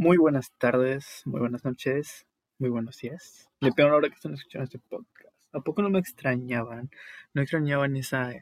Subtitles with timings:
[0.00, 2.24] Muy buenas tardes, muy buenas noches,
[2.60, 3.50] muy buenos días.
[3.58, 5.34] Le pido a la hora que están escuchando este podcast.
[5.52, 6.88] ¿A poco no me extrañaban?
[7.34, 8.32] ¿No extrañaban esa,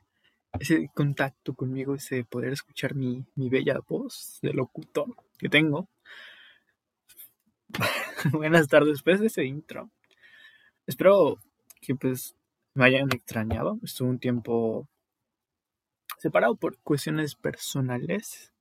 [0.61, 5.89] ese contacto conmigo, ese poder escuchar mi, mi bella voz de locutor que tengo?
[8.33, 9.91] buenas tardes, después de ese intro.
[10.87, 11.39] Espero
[11.81, 12.37] que pues
[12.75, 13.79] me hayan extrañado.
[13.83, 14.87] Estuve un tiempo
[16.19, 18.53] separado por cuestiones personales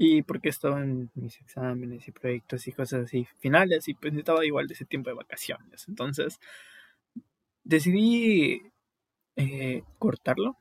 [0.00, 4.46] y porque estaba en mis exámenes y proyectos y cosas así finales y pues estaba
[4.46, 5.88] igual de ese tiempo de vacaciones.
[5.88, 6.38] Entonces
[7.64, 8.62] decidí
[9.36, 10.56] eh, cortarlo.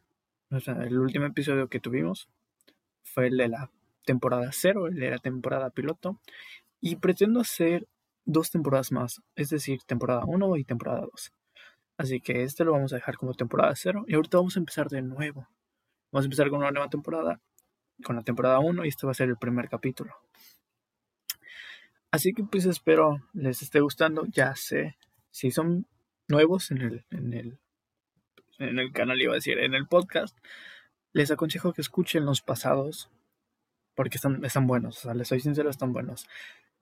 [0.50, 2.30] O sea, el último episodio que tuvimos
[3.04, 3.70] fue el de la
[4.06, 6.20] temporada cero, el de la temporada piloto.
[6.82, 7.88] Y pretendo hacer
[8.26, 11.32] dos temporadas más, es decir, temporada 1 y temporada 2.
[11.98, 14.88] Así que este lo vamos a dejar como temporada cero y ahorita vamos a empezar
[14.90, 15.48] de nuevo.
[16.12, 17.40] Vamos a empezar con una nueva temporada
[18.04, 20.16] con la temporada 1 y este va a ser el primer capítulo.
[22.12, 24.26] Así que pues espero les esté gustando.
[24.28, 24.98] Ya sé,
[25.32, 25.88] si son
[26.28, 27.60] nuevos en el, en el,
[28.60, 30.38] en el canal, iba a decir, en el podcast,
[31.14, 33.10] les aconsejo que escuchen los pasados
[33.96, 35.00] porque están, están buenos.
[35.00, 36.28] O sea, les soy sincero, están buenos.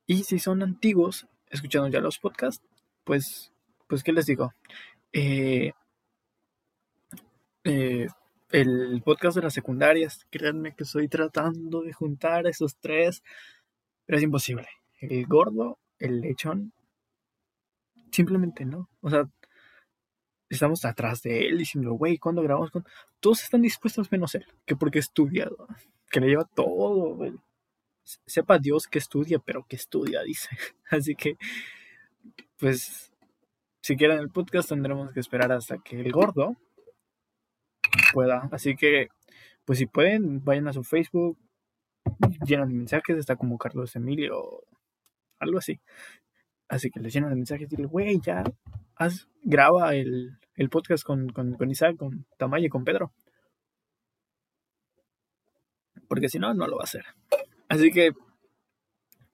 [0.05, 2.63] Y si son antiguos, escuchando ya los podcasts,
[3.03, 3.51] pues,
[3.87, 4.53] pues, ¿qué les digo?
[5.13, 5.71] Eh,
[7.63, 8.07] eh,
[8.55, 10.25] el podcast de las secundarias.
[10.29, 13.21] Créanme que estoy tratando de juntar esos tres,
[14.05, 14.67] pero es imposible.
[15.01, 16.71] El gordo, el lechón,
[18.11, 18.89] simplemente no.
[19.01, 19.29] O sea,
[20.47, 22.71] estamos atrás de él diciendo, güey, ¿cuándo grabamos?
[22.71, 22.85] con
[23.19, 25.49] Todos están dispuestos menos él, que porque estudia,
[26.09, 27.19] que le lleva todo,
[28.03, 30.49] Sepa Dios que estudia, pero que estudia, dice.
[30.89, 31.37] Así que,
[32.57, 33.11] pues,
[33.81, 36.55] si quieren el podcast tendremos que esperar hasta que el gordo
[38.13, 38.49] pueda.
[38.51, 39.09] Así que,
[39.65, 41.37] pues si pueden, vayan a su Facebook,
[42.45, 44.63] llenan de mensajes, está como Carlos Emilio,
[45.39, 45.79] algo así.
[46.67, 48.43] Así que les llenan de mensajes y güey, ya,
[49.43, 53.13] graba el, el podcast con, con, con, Isaac, con Tamaya y con Pedro.
[56.07, 57.05] Porque si no, no lo va a hacer.
[57.69, 58.13] Así que,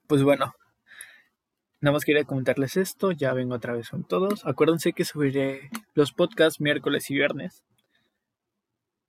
[0.08, 0.54] pues bueno,
[1.82, 4.46] nada más quería comentarles esto, ya vengo otra vez con todos.
[4.46, 7.64] Acuérdense que subiré los podcasts miércoles y viernes.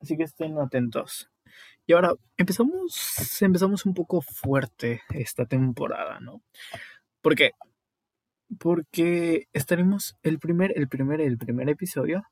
[0.02, 1.30] Así que estén atentos.
[1.86, 6.42] Y ahora empezamos, empezamos un poco fuerte esta temporada, ¿no?
[7.20, 7.52] ¿Por qué?
[8.58, 12.24] Porque estaremos el primer, el primer, el primer episodio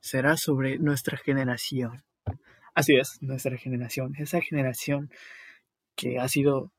[0.00, 2.04] será sobre nuestra generación.
[2.74, 4.14] Así es, nuestra generación.
[4.18, 5.10] Esa generación
[5.96, 6.70] que ha sido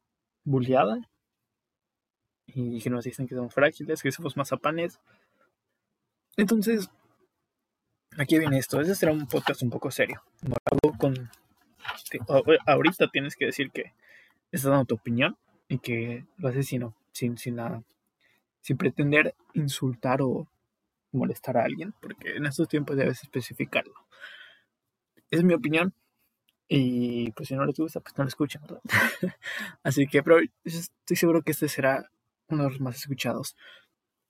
[0.43, 1.09] bulleada
[2.47, 4.99] y que nos dicen que somos frágiles, que somos mazapanes.
[6.37, 6.89] Entonces,
[8.19, 8.79] aquí viene esto.
[8.81, 10.21] Ese será un podcast un poco serio.
[10.97, 11.29] con.
[12.65, 13.93] Ahorita tienes que decir que
[14.51, 15.37] estás dando tu opinión
[15.67, 17.83] y que lo haces sin, sin, sin, la,
[18.61, 20.47] sin pretender insultar o
[21.11, 23.93] molestar a alguien, porque en estos tiempos debes especificarlo.
[25.31, 25.93] Es mi opinión.
[26.71, 28.81] Y pues si no les gusta, pues no lo escuchen, ¿verdad?
[29.83, 32.11] Así que, pero estoy seguro que este será
[32.47, 33.55] uno de los más escuchados.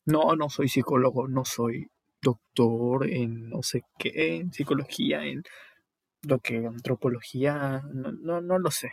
[0.06, 5.44] No, no soy psicólogo, no soy doctor en no sé qué, en psicología, en
[6.24, 8.92] lo que antropología, no, no, lo sé.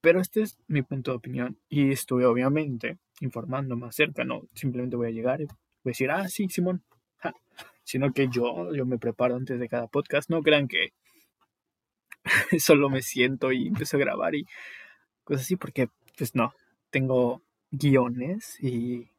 [0.00, 4.96] Pero este es mi punto de opinión y estoy obviamente informando más cerca, no simplemente
[4.96, 6.82] voy a llegar y voy a decir, ah, sí, Simón,
[7.84, 10.92] sino que yo, yo me preparo antes de cada podcast, no crean que
[12.58, 14.46] solo me siento y empiezo a grabar y
[15.24, 16.54] cosas así, porque pues no,
[16.90, 19.10] tengo guiones y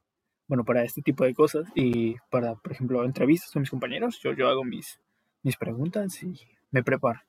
[0.50, 4.34] bueno, para este tipo de cosas y para, por ejemplo, entrevistas con mis compañeros, yo,
[4.34, 5.00] yo hago mis,
[5.44, 7.22] mis preguntas y me preparo.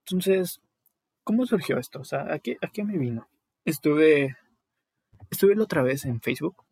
[0.00, 0.60] Entonces,
[1.24, 2.00] ¿cómo surgió esto?
[2.00, 3.26] O sea, ¿a qué, a qué me vino?
[3.64, 4.36] Estuve,
[5.30, 6.62] estuve la otra vez en Facebook,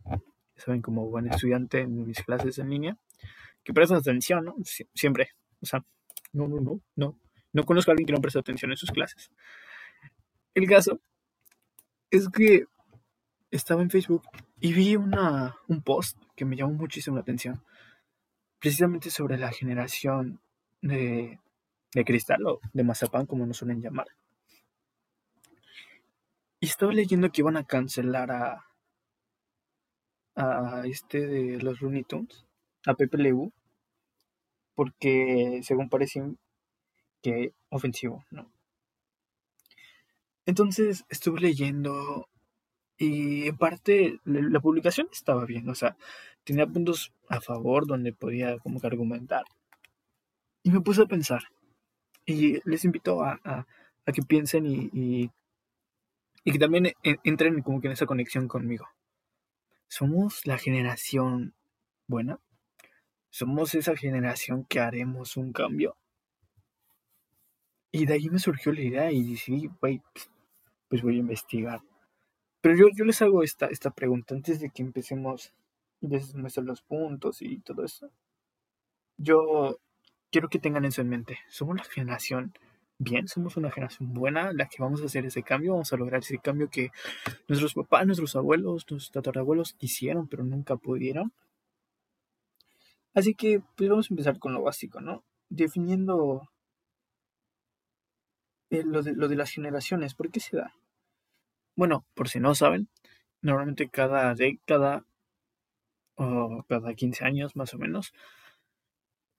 [0.56, 2.98] saben, como buen estudiante en mis clases en línea,
[3.64, 4.56] que presta atención, ¿no?
[4.92, 5.30] siempre,
[5.62, 5.82] o sea,
[6.34, 7.18] no, no, no, no,
[7.54, 9.30] no conozco a alguien que no preste atención en sus clases.
[10.54, 11.00] El caso
[12.10, 12.66] es que
[13.50, 14.22] estaba en Facebook
[14.60, 17.62] y vi una, un post que me llamó muchísimo la atención,
[18.58, 20.40] precisamente sobre la generación
[20.82, 21.38] de,
[21.94, 24.06] de cristal o de mazapán, como nos suelen llamar.
[26.60, 28.66] Y estaba leyendo que iban a cancelar a,
[30.34, 32.44] a este de los Looney Tunes,
[32.86, 33.52] a Pepe Lebu,
[34.74, 36.22] porque según parece
[37.22, 38.50] que ofensivo, ¿no?
[40.46, 42.28] Entonces estuve leyendo
[42.98, 45.96] y en parte la publicación estaba bien, o sea,
[46.44, 49.44] tenía puntos a favor donde podía como que argumentar.
[50.64, 51.42] Y me puse a pensar.
[52.26, 53.66] Y les invito a, a,
[54.12, 58.88] que piensen y, y, que también entren como que en esa conexión conmigo.
[59.86, 61.54] ¿Somos la generación
[62.06, 62.40] buena?
[63.30, 65.96] ¿Somos esa generación que haremos un cambio?
[67.92, 71.80] Y de ahí me surgió la idea y decidí, pues voy a investigar.
[72.60, 75.52] Pero yo, yo les hago esta, esta pregunta antes de que empecemos
[76.02, 78.10] a los puntos y todo eso.
[79.16, 79.78] Yo
[80.30, 81.38] quiero que tengan eso en mente.
[81.48, 82.52] Somos la generación
[82.98, 86.20] bien, somos una generación buena, la que vamos a hacer ese cambio, vamos a lograr
[86.20, 86.90] ese cambio que
[87.46, 91.32] nuestros papás, nuestros abuelos, nuestros tatarabuelos quisieron, pero nunca pudieron.
[93.14, 95.24] Así que, pues vamos a empezar con lo básico, ¿no?
[95.48, 96.48] Definiendo
[98.70, 100.74] eh, lo, de, lo de las generaciones, ¿por qué se da?
[101.78, 102.88] Bueno, por si no saben,
[103.40, 105.04] normalmente cada década
[106.16, 108.12] o cada 15 años más o menos,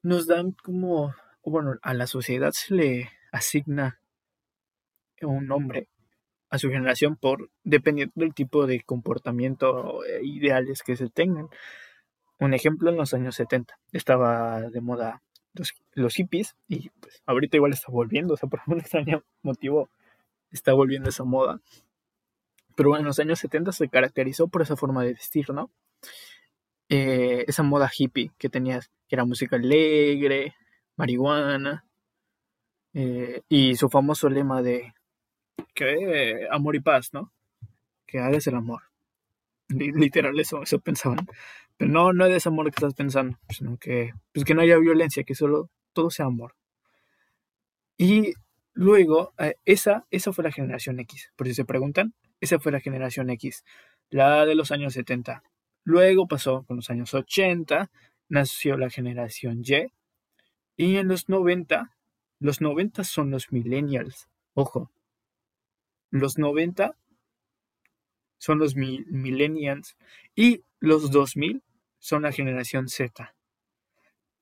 [0.03, 1.13] nos dan como,
[1.44, 4.00] bueno, a la sociedad se le asigna
[5.21, 5.89] un nombre
[6.50, 11.50] a su generación por dependiendo del tipo de comportamiento e ideales que se tengan.
[12.39, 15.21] Un ejemplo en los años 70 estaba de moda
[15.94, 19.89] los, hippies y pues ahorita igual está volviendo, o sea, por algún extraño motivo
[20.51, 21.59] está volviendo esa moda.
[22.79, 25.69] Pero en los años 70 se caracterizó por esa forma de vestir, ¿no?
[26.87, 30.55] Eh, esa moda hippie que tenías, que era música alegre,
[30.95, 31.85] marihuana,
[32.93, 34.93] eh, y su famoso lema de
[35.73, 37.33] que amor y paz, ¿no?
[38.05, 38.83] Que hagas el amor.
[39.67, 41.27] Literal, eso, eso pensaban.
[41.75, 44.77] Pero no, no es ese amor que estás pensando, sino que, pues que no haya
[44.77, 46.55] violencia, que solo todo sea amor.
[47.97, 48.35] Y
[48.71, 51.33] luego, eh, esa, esa fue la generación X.
[51.35, 53.63] Por si se preguntan, esa fue la generación X,
[54.09, 55.44] la de los años 70.
[55.83, 57.89] Luego pasó con los años 80,
[58.27, 59.91] nació la generación Y.
[60.77, 61.95] Y en los 90,
[62.39, 64.30] los 90 son los millennials.
[64.53, 64.91] Ojo,
[66.09, 66.95] los 90
[68.38, 69.97] son los millennials.
[70.35, 71.63] Y los 2000
[71.97, 73.35] son la generación Z.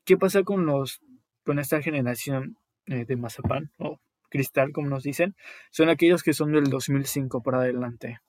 [0.05, 1.01] ¿Qué pasa con los
[1.43, 2.57] con esta generación
[2.87, 5.35] eh, de mazapán o cristal, como nos dicen?
[5.71, 8.19] Son aquellos que son del 2005 para adelante.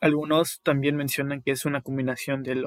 [0.00, 2.62] Algunos también mencionan que es una combinación de,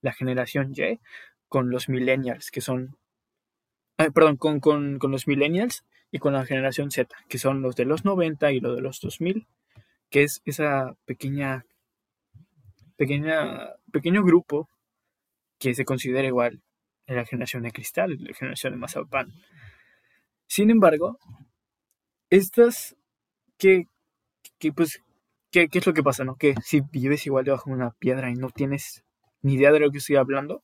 [0.00, 1.00] la generación Y
[1.48, 2.96] con los millennials, que son,
[3.96, 7.84] perdón, con, con, con, los millennials y con la generación Z, que son los de
[7.84, 9.46] los 90 y los de los 2000,
[10.10, 11.64] que es esa pequeña,
[12.96, 14.68] pequeña, pequeño grupo
[15.58, 16.62] que se considera igual
[17.06, 19.32] en la generación de cristal, la generación de mazapán.
[20.46, 21.18] Sin embargo,
[22.30, 22.96] estas
[23.58, 23.86] que,
[24.58, 25.02] que pues,
[25.50, 26.36] ¿qué, ¿qué, es lo que pasa, no?
[26.36, 29.04] Que si vives igual debajo de una piedra y no tienes
[29.42, 30.62] ni idea de lo que estoy hablando,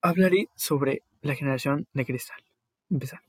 [0.00, 2.42] hablaré sobre la generación de cristal.
[2.90, 3.20] Empezar.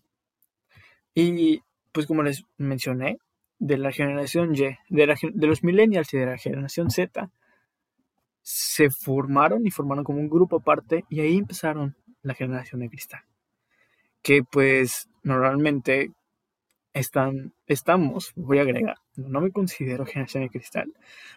[1.13, 1.61] Y
[1.91, 3.17] pues como les mencioné,
[3.59, 4.59] de la generación Y,
[4.89, 7.29] de, de los millennials y de la generación Z,
[8.41, 13.21] se formaron y formaron como un grupo aparte y ahí empezaron la generación de cristal.
[14.21, 16.11] Que pues normalmente
[16.93, 20.93] están, estamos, voy a agregar, no me considero generación de cristal,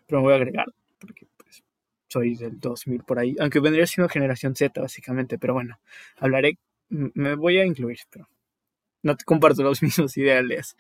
[0.07, 0.67] pero me voy a agregar
[0.99, 1.63] porque pues
[2.09, 5.79] soy del 2000 por ahí, aunque vendría siendo generación Z básicamente, pero bueno,
[6.19, 6.59] hablaré,
[6.89, 8.29] me voy a incluir, pero
[9.03, 10.77] no comparto los mismos ideales.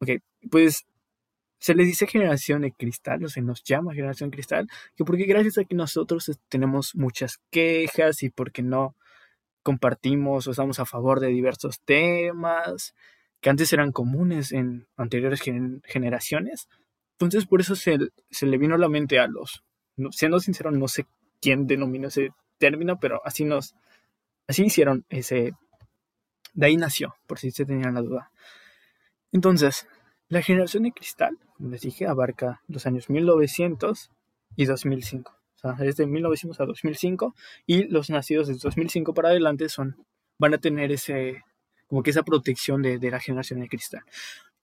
[0.00, 0.10] Ok,
[0.50, 0.86] pues
[1.58, 5.58] se les dice generación de cristal, o se nos llama generación cristal, que porque gracias
[5.58, 8.96] a que nosotros tenemos muchas quejas y porque no
[9.70, 12.92] compartimos o estamos a favor de diversos temas
[13.40, 15.40] que antes eran comunes en anteriores
[15.84, 16.68] generaciones.
[17.12, 17.96] Entonces por eso se,
[18.30, 19.62] se, le vino a la mente a los,
[20.10, 21.06] siendo sincero, no sé
[21.40, 23.76] quién denominó ese término, pero así nos,
[24.48, 25.52] así hicieron ese,
[26.52, 28.32] de ahí nació, por si se tenían la duda.
[29.30, 29.86] Entonces,
[30.28, 34.10] la generación de cristal, como les dije, abarca los años 1900
[34.56, 35.39] y 2005.
[35.62, 37.34] O sea, es de 1900 a 2005
[37.66, 39.96] y los nacidos de 2005 para adelante son,
[40.38, 41.44] van a tener ese,
[41.86, 44.02] como que esa protección de, de la generación de cristal.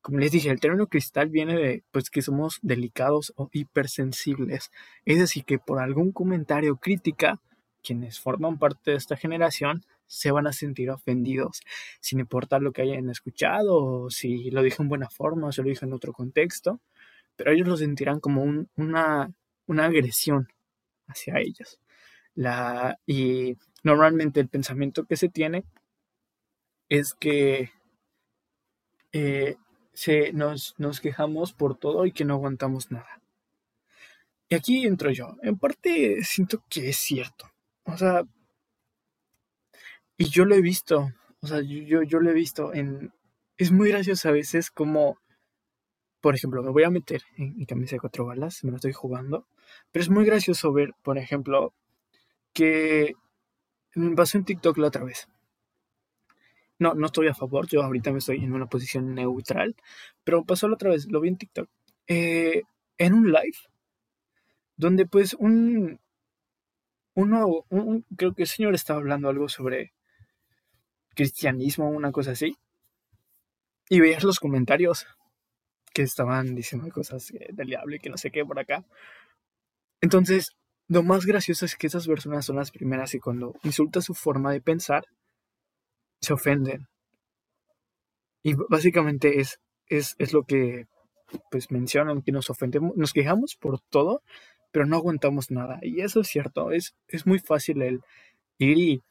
[0.01, 4.71] Como les dije, el término cristal viene de pues que somos delicados o hipersensibles.
[5.05, 7.41] Es decir, que por algún comentario crítica,
[7.83, 11.61] quienes forman parte de esta generación se van a sentir ofendidos,
[11.99, 15.61] sin importar lo que hayan escuchado, o si lo dije en buena forma, o si
[15.61, 16.79] lo dije en otro contexto,
[17.35, 18.43] pero ellos lo sentirán como
[18.75, 19.31] una,
[19.67, 20.47] una agresión
[21.07, 21.79] hacia ellos.
[22.35, 25.65] La, y normalmente el pensamiento que se tiene
[26.89, 27.71] es que
[29.11, 29.55] eh,
[29.93, 33.21] se, nos, nos quejamos por todo y que no aguantamos nada.
[34.49, 35.35] Y aquí entro yo.
[35.41, 37.49] En parte siento que es cierto.
[37.83, 38.23] O sea,
[40.17, 41.11] y yo lo he visto,
[41.41, 43.13] o sea, yo, yo lo he visto en...
[43.57, 45.17] Es muy gracioso a veces como
[46.21, 48.93] por ejemplo, me voy a meter en mi camisa de cuatro balas, me lo estoy
[48.93, 49.47] jugando,
[49.91, 51.73] pero es muy gracioso ver, por ejemplo,
[52.53, 53.13] que
[53.95, 55.27] me pasó en TikTok la otra vez.
[56.79, 59.75] No, no estoy a favor, yo ahorita me estoy en una posición neutral,
[60.23, 61.69] pero pasó la otra vez, lo vi en TikTok,
[62.07, 62.63] eh,
[62.97, 63.57] en un live,
[64.75, 65.99] donde pues un,
[67.15, 67.65] uno,
[68.15, 69.93] creo que el señor estaba hablando algo sobre
[71.15, 72.55] cristianismo, una cosa así,
[73.89, 75.07] y veías los comentarios
[75.93, 78.85] que estaban diciendo cosas del y que no sé qué por acá.
[80.01, 80.55] Entonces,
[80.87, 84.51] lo más gracioso es que esas personas son las primeras y cuando insulta su forma
[84.51, 85.05] de pensar,
[86.21, 86.87] se ofenden.
[88.43, 90.87] Y básicamente es, es, es lo que
[91.51, 94.21] pues mencionan, que nos ofendemos, nos quejamos por todo,
[94.71, 95.79] pero no aguantamos nada.
[95.81, 98.01] Y eso es cierto, es, es muy fácil el
[98.57, 99.03] ir y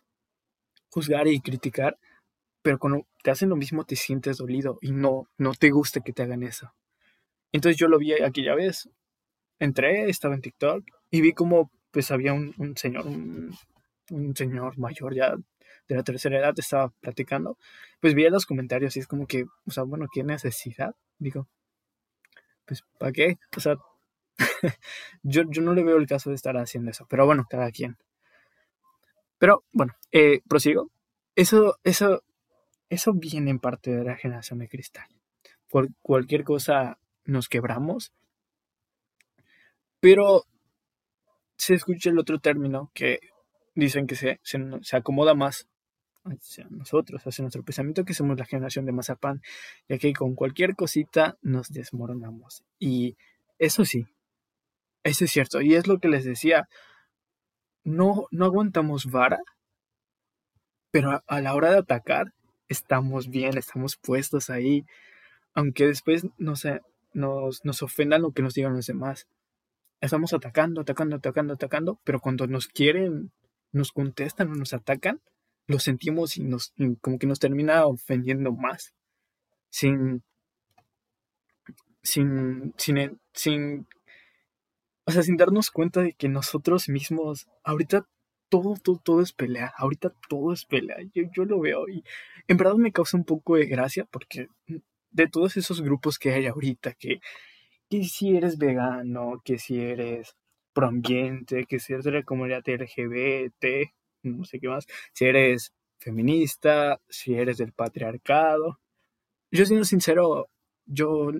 [0.90, 1.98] juzgar y criticar,
[2.62, 6.12] pero cuando te hacen lo mismo te sientes dolido y no, no te gusta que
[6.12, 6.72] te hagan eso.
[7.52, 8.88] Entonces yo lo vi aquella vez,
[9.58, 13.54] entré, estaba en TikTok y vi como pues había un, un señor, un,
[14.10, 15.34] un señor mayor ya
[15.88, 17.58] de la tercera edad estaba platicando,
[18.00, 20.94] pues vi los comentarios y es como que, o sea, bueno, ¿qué necesidad?
[21.18, 21.48] Digo,
[22.64, 23.38] pues, ¿para qué?
[23.56, 23.76] O sea,
[25.22, 27.96] yo, yo no le veo el caso de estar haciendo eso, pero bueno, cada quien.
[29.38, 30.90] Pero bueno, eh, prosigo.
[31.34, 32.22] Eso, eso,
[32.88, 35.06] eso viene en parte de la generación de cristal.
[36.02, 38.12] cualquier cosa nos quebramos.
[40.06, 40.44] Pero
[41.56, 43.18] se escucha el otro término que
[43.74, 45.66] dicen que se, se, acomoda más
[46.22, 49.42] hacia nosotros, hacia nuestro pensamiento, que somos la generación de mazapán,
[49.88, 52.62] ya que con cualquier cosita nos desmoronamos.
[52.78, 53.16] Y
[53.58, 54.06] eso sí,
[55.02, 55.60] eso es cierto.
[55.60, 56.68] Y es lo que les decía,
[57.82, 59.40] no, no aguantamos vara,
[60.92, 62.32] pero a, la hora de atacar
[62.68, 64.84] estamos bien, estamos puestos ahí,
[65.52, 66.54] aunque después no
[67.12, 69.26] nos, nos ofendan lo que nos digan los demás.
[70.06, 73.32] Estamos atacando, atacando, atacando, atacando, pero cuando nos quieren,
[73.72, 75.20] nos contestan o nos atacan,
[75.66, 78.94] lo sentimos y nos como que nos termina ofendiendo más.
[79.68, 80.22] Sin
[82.02, 83.86] sin sin sin
[85.06, 88.06] o sea, sin darnos cuenta de que nosotros mismos ahorita
[88.48, 89.72] todo, todo, todo es pelea.
[89.76, 90.98] Ahorita todo es pelea.
[91.14, 92.04] Yo, yo lo veo y
[92.46, 94.48] en verdad me causa un poco de gracia porque
[95.10, 97.20] de todos esos grupos que hay ahorita, que,
[97.90, 100.36] que si eres vegano, que si eres
[100.72, 107.00] proambiente, que si eres de la comunidad LGBT, no sé qué más, si eres feminista,
[107.08, 108.78] si eres del patriarcado.
[109.50, 110.48] Yo siendo sincero,
[110.86, 111.32] yo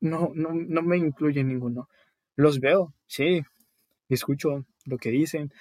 [0.00, 1.88] no, no, no me incluye en ninguno.
[2.36, 3.42] Los veo, sí,
[4.08, 5.52] escucho lo que dicen,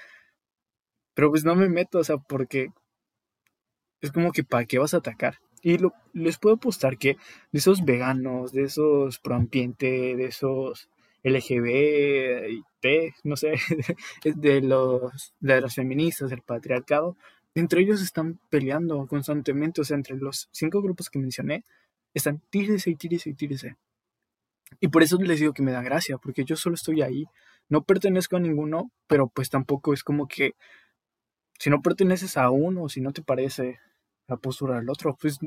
[1.13, 2.69] pero pues no me meto, o sea, porque
[4.01, 5.39] es como que ¿para qué vas a atacar?
[5.63, 7.17] Y lo, les puedo apostar que
[7.51, 10.89] de esos veganos, de esos proambiente, de esos
[11.23, 13.53] LGBT, no sé,
[14.25, 17.15] de los, de las feministas, del patriarcado,
[17.55, 21.63] entre ellos están peleando constantemente, o sea, entre los cinco grupos que mencioné,
[22.13, 23.77] están tírese y tírese y tírese.
[24.81, 27.25] Y por eso les digo que me da gracia, porque yo solo estoy ahí,
[27.69, 30.55] no pertenezco a ninguno, pero pues tampoco es como que
[31.57, 33.79] si no perteneces a uno, si no te parece
[34.27, 35.39] la postura del otro, pues,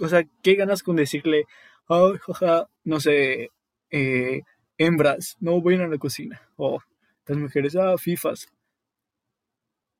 [0.00, 1.44] o sea, ¿qué ganas con decirle,
[1.88, 3.50] ay, jaja, no sé,
[3.90, 4.42] eh,
[4.78, 6.80] hembras, no vayan a la cocina, o
[7.26, 8.48] las mujeres, ah, fifas.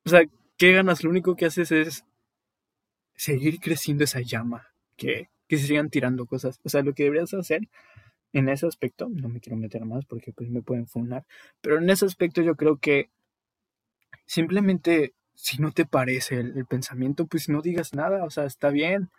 [0.05, 0.21] O sea,
[0.57, 1.03] ¿qué ganas?
[1.03, 2.05] Lo único que haces es
[3.15, 6.59] seguir creciendo esa llama, que, que se sigan tirando cosas.
[6.63, 7.61] O sea, lo que deberías hacer
[8.33, 11.25] en ese aspecto, no me quiero meter más porque pues me pueden funar,
[11.61, 13.09] pero en ese aspecto yo creo que
[14.25, 19.09] simplemente si no te parece el, pensamiento, pues no digas nada, o sea, está bien.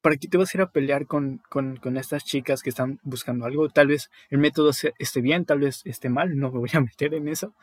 [0.00, 3.46] ¿Para qué te vas a ir a pelear con, con, estas chicas que están buscando
[3.46, 3.68] algo?
[3.68, 7.14] Tal vez el método esté bien, tal vez esté mal, no me voy a meter
[7.14, 7.54] en eso.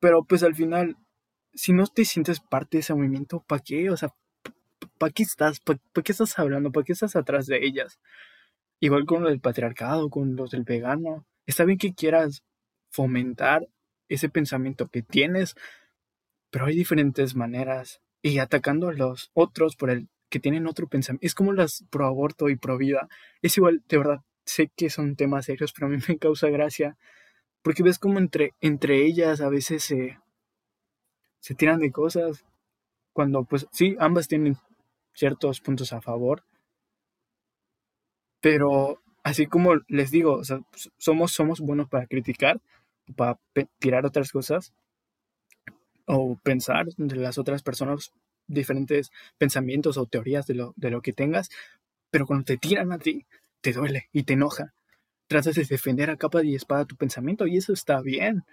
[0.00, 0.96] Pero pues al final,
[1.54, 3.90] si no te sientes parte de ese movimiento, ¿para qué?
[3.90, 4.14] O sea,
[4.98, 5.60] ¿para qué estás?
[5.60, 6.70] ¿Para qué estás hablando?
[6.70, 7.98] ¿Para qué estás atrás de ellas?
[8.80, 11.26] Igual con lo del patriarcado, con los del vegano.
[11.46, 12.44] Está bien que quieras
[12.90, 13.68] fomentar
[14.08, 15.54] ese pensamiento que tienes,
[16.50, 18.00] pero hay diferentes maneras.
[18.22, 21.26] Y atacando a los otros por el que tienen otro pensamiento.
[21.26, 23.08] Es como las pro aborto y pro vida.
[23.42, 26.96] Es igual, de verdad, sé que son temas serios, pero a mí me causa gracia.
[27.62, 30.18] Porque ves como entre, entre ellas a veces se,
[31.40, 32.44] se tiran de cosas.
[33.12, 34.56] Cuando, pues sí, ambas tienen
[35.14, 36.44] ciertos puntos a favor.
[38.40, 40.42] Pero así como les digo,
[40.98, 42.60] somos, somos buenos para criticar,
[43.16, 43.38] para
[43.78, 44.72] tirar otras cosas
[46.08, 48.12] o pensar de las otras personas
[48.46, 51.50] diferentes pensamientos o teorías de lo, de lo que tengas,
[52.10, 53.26] pero cuando te tiran a ti,
[53.60, 54.72] te duele y te enoja.
[55.28, 58.44] Tratas de defender a capa y espada tu pensamiento y eso está bien.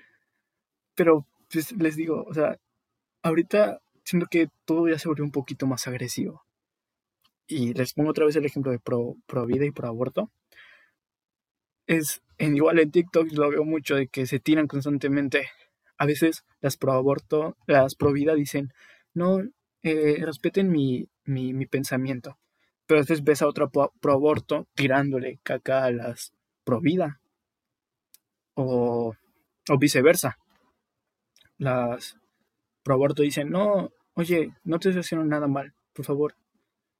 [0.95, 2.57] Pero pues, les digo, o sea,
[3.23, 6.43] ahorita siento que todo ya se volvió un poquito más agresivo.
[7.47, 10.29] Y les pongo otra vez el ejemplo de pro, pro vida y pro aborto.
[11.87, 15.47] Es en, igual en TikTok lo veo mucho de que se tiran constantemente.
[15.97, 18.73] A veces las pro aborto, las pro vida dicen,
[19.13, 19.39] no,
[19.83, 22.37] eh, respeten mi, mi, mi, pensamiento.
[22.85, 26.33] Pero después ves a otra pro aborto tirándole caca a las
[26.63, 27.19] pro vida.
[28.55, 29.15] O,
[29.69, 30.37] o viceversa.
[31.57, 32.17] Las
[32.83, 36.35] pro aborto dicen, no, oye, no te estoy haciendo nada mal, por favor.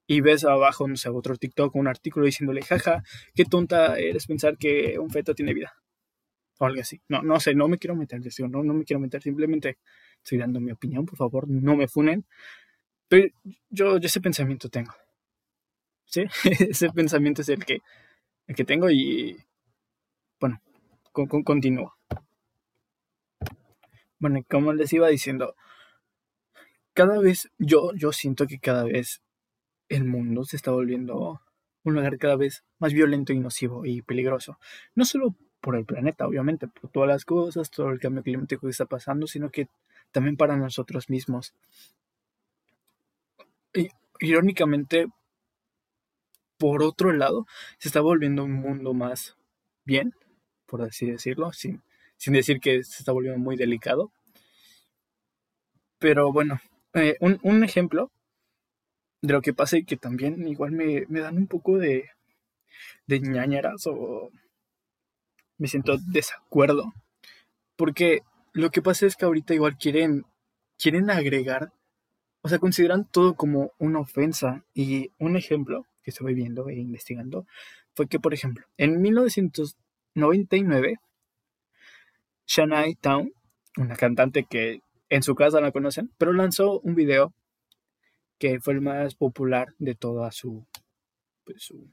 [0.08, 4.58] Y ves abajo, no sé, otro TikTok, un artículo diciéndole, jaja, qué tonta eres pensar
[4.58, 5.74] que un feto tiene vida.
[6.58, 7.02] O algo así.
[7.10, 9.78] No, no sé, no me quiero meter, no, no me quiero meter, simplemente
[10.18, 12.26] estoy dando mi opinión, por favor, no me funen.
[13.08, 13.28] Pero
[13.70, 14.94] yo, ese pensamiento tengo.
[16.06, 16.24] ¿Sí?
[16.70, 17.80] ese pensamiento es el que,
[18.48, 19.38] el que tengo y,
[20.40, 20.62] bueno,
[21.12, 21.94] con, con, continúo.
[24.20, 25.56] Bueno, como les iba diciendo,
[26.94, 29.22] cada vez, yo, yo siento que cada vez
[29.90, 31.42] el mundo se está volviendo
[31.84, 34.58] un lugar cada vez más violento y nocivo y peligroso.
[34.96, 38.72] No solo por el planeta, obviamente, por todas las cosas, todo el cambio climático que
[38.72, 39.68] está pasando, sino que
[40.12, 41.56] también para nosotros mismos.
[43.74, 45.08] Y, irónicamente,
[46.60, 47.48] por otro lado,
[47.80, 49.38] se está volviendo un mundo más
[49.86, 50.14] bien,
[50.68, 51.82] por así decirlo, sin,
[52.16, 54.12] sin decir que se está volviendo muy delicado.
[55.98, 56.62] Pero bueno,
[56.94, 58.12] eh, un, ejemplo
[59.24, 62.12] de lo que pasa y que también igual me, dan un poco de,
[63.08, 63.18] de
[63.88, 64.30] o
[65.58, 66.94] me siento desacuerdo.
[67.76, 68.22] Porque
[68.54, 70.26] lo que pasa es que ahorita igual quieren,
[70.78, 71.74] quieren agregar,
[72.42, 74.64] o sea, consideran todo como una ofensa.
[74.74, 77.46] Y un ejemplo que estoy viendo e investigando
[77.94, 81.00] fue que, por ejemplo, en 1999,
[82.48, 83.34] Shania Town,
[83.78, 87.34] una cantante que en su casa la conocen, pero lanzó un video
[88.38, 90.66] que fue el más popular de toda su,
[91.44, 91.90] pues, su,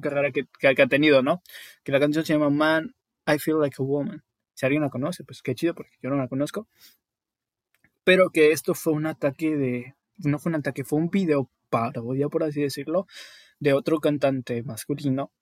[0.00, 1.42] carrera que, que, ha tenido, ¿no?
[1.84, 2.94] Que la canción se llama Man,
[3.26, 4.22] I Feel Like a Woman.
[4.54, 6.68] Si alguien la conoce, pues qué chido, porque yo no la conozco.
[8.04, 12.28] Pero que esto fue un ataque de, no fue un ataque, fue un video parodia,
[12.28, 13.06] por así decirlo,
[13.60, 15.32] de otro cantante masculino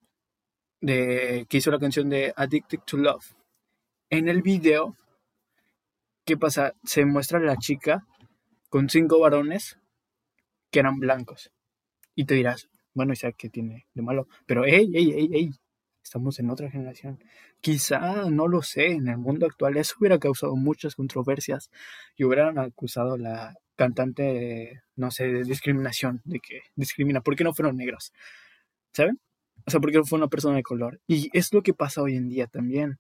[0.80, 3.34] de, que hizo la canción de Addicted to Love.
[4.10, 4.96] En el video
[6.26, 6.74] ¿Qué pasa?
[6.82, 8.04] Se muestra a la chica
[8.68, 9.78] con cinco varones
[10.72, 11.52] que eran blancos.
[12.16, 14.26] Y te dirás, bueno, ¿y qué tiene de malo?
[14.46, 15.50] Pero, hey, hey, hey, hey,
[16.02, 17.22] estamos en otra generación.
[17.60, 21.70] Quizá, no lo sé, en el mundo actual eso hubiera causado muchas controversias
[22.16, 27.20] y hubieran acusado a la cantante, no sé, de discriminación, de que discrimina.
[27.20, 28.14] ¿Por qué no fueron negros?
[28.92, 29.20] ¿Saben?
[29.66, 31.00] O sea, ¿por qué no fue una persona de color?
[31.06, 32.98] Y es lo que pasa hoy en día también.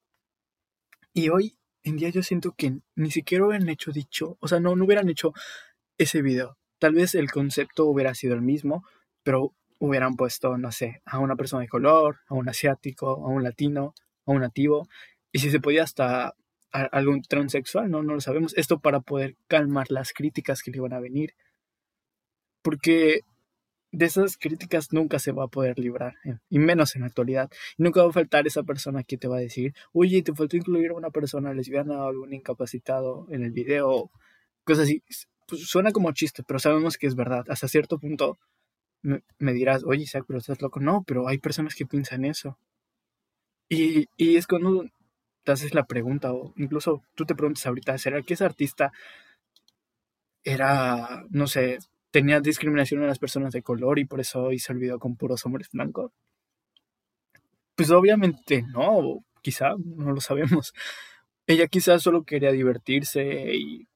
[1.14, 4.76] Y hoy en día yo siento que ni siquiera hubieran hecho dicho, o sea, no,
[4.76, 5.32] no hubieran hecho
[5.96, 6.58] ese video.
[6.78, 8.84] Tal vez el concepto hubiera sido el mismo,
[9.22, 13.42] pero hubieran puesto, no sé, a una persona de color, a un asiático, a un
[13.42, 13.94] latino,
[14.26, 14.88] a un nativo,
[15.32, 16.34] y si se podía hasta
[16.72, 18.54] a algún transexual, no, no lo sabemos.
[18.56, 21.34] Esto para poder calmar las críticas que le iban a venir.
[22.62, 23.20] Porque
[23.92, 26.14] de esas críticas nunca se va a poder librar,
[26.50, 27.50] y menos en la actualidad.
[27.78, 30.90] nunca va a faltar esa persona que te va a decir, oye, te faltó incluir
[30.90, 34.10] a una persona lesbiana o algún incapacitado en el video,
[34.64, 35.02] cosas así.
[35.46, 37.44] Pues suena como chiste, pero sabemos que es verdad.
[37.48, 38.38] Hasta cierto punto
[39.38, 40.80] me, dirás, oye, Isaac, pero estás loco.
[40.80, 42.58] No, pero hay personas que piensan eso.
[43.68, 44.84] Y, y es cuando
[45.44, 48.92] te haces la pregunta, o incluso tú te preguntas ahorita, ¿será que ese artista
[50.44, 51.78] era, no sé,
[52.10, 55.44] tenía discriminación a las personas de color y por eso hizo el video con puros
[55.46, 56.12] hombres blancos?
[57.76, 60.72] Pues obviamente no, quizá, no lo sabemos.
[61.46, 63.86] Ella quizás solo quería divertirse y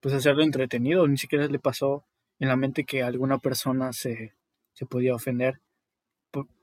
[0.00, 2.04] pues hacerlo entretenido, ni siquiera le pasó
[2.38, 4.34] en la mente que alguna persona se,
[4.80, 5.60] se podía ofender.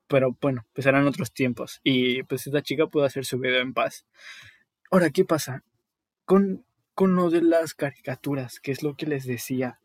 [0.07, 3.73] Pero bueno, pues eran otros tiempos y pues esta chica pudo hacer su video en
[3.73, 4.05] paz.
[4.89, 5.63] Ahora, ¿qué pasa?
[6.25, 9.79] Con, con lo de las caricaturas, que es lo que les decía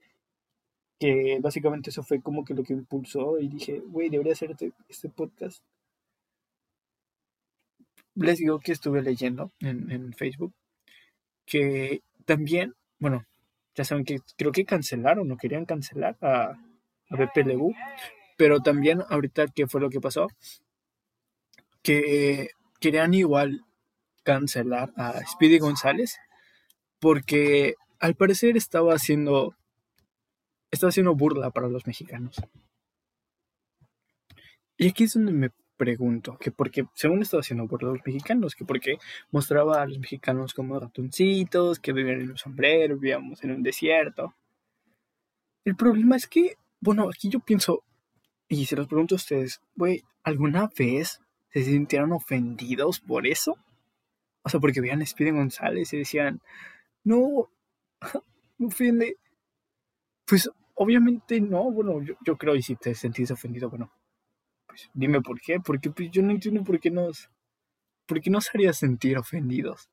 [0.99, 4.73] que básicamente eso fue como que lo que impulsó y dije, güey, debería hacer este,
[4.89, 5.65] este, podcast.
[8.15, 10.55] Les digo que estuve leyendo en, Facebook
[11.45, 13.27] que también, bueno,
[13.75, 16.53] ya saben que creo que cancelaron o querían cancelar a,
[17.11, 17.75] a BPLU,
[18.37, 20.29] pero también ahorita, ¿qué fue lo que pasó?
[21.83, 23.65] Que querían igual
[24.23, 26.19] cancelar a Speedy González
[27.01, 29.57] porque al parecer estaba haciendo
[30.73, 32.37] está haciendo burla para los mexicanos.
[34.79, 38.65] Y aquí es donde me pregunto, que porque, según estaba haciendo por los mexicanos, que
[38.65, 38.97] porque
[39.31, 44.35] mostraba a los mexicanos como ratoncitos, que vivían en un sombrero, vivíamos en un desierto.
[45.65, 47.85] El problema es que, bueno, aquí yo pienso,
[48.53, 53.57] y se los pregunto a ustedes, güey, ¿alguna vez se sintieron ofendidos por eso?
[54.43, 56.43] O sea, porque veían a Speedy González y decían,
[57.03, 57.51] no,
[58.59, 59.17] me ofende.
[60.27, 63.91] Pues obviamente no, bueno, yo, creo, y si te sentís ofendido, bueno,
[64.67, 67.31] pues dime por qué, porque pues yo no entiendo por qué nos,
[68.07, 69.89] por qué nos haría sentir ofendidos.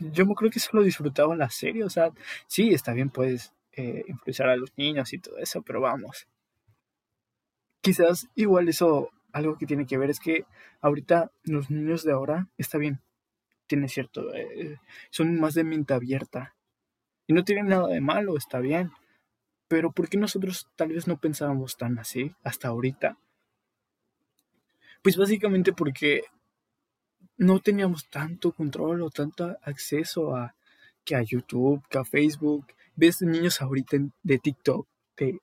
[0.00, 2.10] Yo me creo que solo disfrutaba la serie, o sea,
[2.48, 6.26] sí, está bien, puedes eh, influenciar a los niños y todo eso, pero vamos.
[7.80, 10.44] Quizás igual eso, algo que tiene que ver es que
[10.80, 13.00] ahorita los niños de ahora, está bien,
[13.66, 14.78] tiene cierto, eh,
[15.10, 16.54] son más de mente abierta.
[17.26, 18.92] Y no tienen nada de malo, está bien.
[19.68, 23.16] Pero ¿por qué nosotros tal vez no pensábamos tan así hasta ahorita?
[25.02, 26.22] Pues básicamente porque
[27.36, 30.54] no teníamos tanto control o tanto acceso a
[31.04, 32.66] que a YouTube, que a Facebook.
[32.96, 35.40] Ves niños ahorita de TikTok de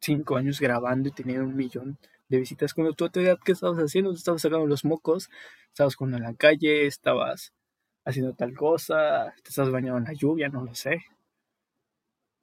[0.00, 2.74] 5 años grabando y teniendo un millón de visitas.
[2.74, 4.12] Cuando tú a tu edad, ¿qué estabas haciendo?
[4.12, 5.28] estabas sacando los mocos,
[5.68, 7.52] estabas con en la calle, estabas
[8.04, 11.04] haciendo tal cosa, te estabas bañando en la lluvia, no lo sé.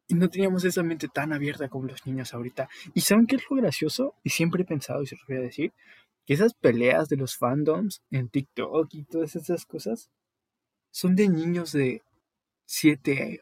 [0.07, 2.67] Y no teníamos esa mente tan abierta como los niños ahorita.
[2.93, 4.15] ¿Y saben qué es lo gracioso?
[4.23, 5.71] Y siempre he pensado, y se los voy a decir,
[6.25, 10.09] que esas peleas de los fandoms en TikTok y todas esas cosas
[10.91, 12.01] son de niños de
[12.65, 13.41] 7,